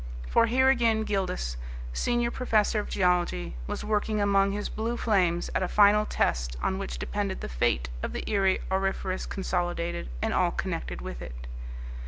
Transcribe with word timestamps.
For 0.27 0.47
here 0.47 0.67
again 0.67 1.03
Gildas, 1.03 1.57
senior 1.93 2.31
professor 2.31 2.79
of 2.79 2.89
geology, 2.89 3.53
was 3.67 3.83
working 3.83 4.19
among 4.19 4.51
his 4.51 4.67
blue 4.67 4.97
flames 4.97 5.51
at 5.53 5.61
a 5.61 5.67
final 5.67 6.07
test 6.07 6.57
on 6.59 6.79
which 6.79 6.97
depended 6.97 7.41
the 7.41 7.47
fate 7.47 7.87
of 8.01 8.11
the 8.11 8.27
Erie 8.27 8.61
Auriferous 8.71 9.27
Consolidated 9.27 10.09
and 10.19 10.33
all 10.33 10.49
connected 10.49 11.01
with 11.01 11.21
it. 11.21 11.45